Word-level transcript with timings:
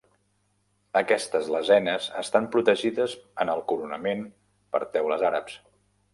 Aquestes 1.01 1.49
lesenes 1.55 2.07
estan 2.21 2.47
protegides 2.57 3.15
en 3.45 3.53
el 3.57 3.63
coronament 3.73 4.27
per 4.75 4.83
teules 4.99 5.29
àrabs. 5.33 5.63